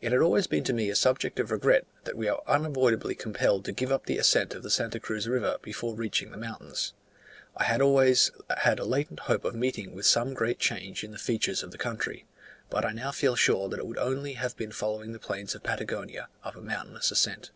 It 0.00 0.10
had 0.10 0.20
always 0.22 0.48
been 0.48 0.64
to 0.64 0.72
me 0.72 0.90
a 0.90 0.96
subject 0.96 1.38
of 1.38 1.52
regret, 1.52 1.86
that 2.02 2.16
we 2.16 2.26
were 2.26 2.40
unavoidably 2.50 3.14
compelled 3.14 3.64
to 3.66 3.70
give 3.72 3.92
up 3.92 4.06
the 4.06 4.18
ascent 4.18 4.56
of 4.56 4.64
the 4.64 4.66
S. 4.86 4.98
Cruz 5.00 5.28
river 5.28 5.58
before 5.62 5.94
reaching 5.94 6.32
the 6.32 6.36
mountains: 6.36 6.94
I 7.56 7.78
always 7.78 8.32
had 8.56 8.80
a 8.80 8.84
latent 8.84 9.20
hope 9.30 9.44
of 9.44 9.54
meeting 9.54 9.94
with 9.94 10.04
some 10.04 10.34
great 10.34 10.58
change 10.58 11.04
in 11.04 11.12
the 11.12 11.16
features 11.16 11.62
of 11.62 11.70
the 11.70 11.78
country; 11.78 12.26
but 12.70 12.84
I 12.84 12.90
now 12.90 13.12
feel 13.12 13.36
sure, 13.36 13.68
that 13.68 13.78
it 13.78 13.86
would 13.86 13.98
only 13.98 14.32
have 14.32 14.56
been 14.56 14.72
following 14.72 15.12
the 15.12 15.20
plains 15.20 15.54
of 15.54 15.62
Patagonia 15.62 16.26
up 16.42 16.56
a 16.56 16.60
mountainous 16.60 17.12
ascent. 17.12 17.52